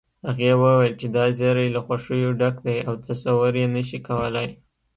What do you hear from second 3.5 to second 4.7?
يې نشې کولی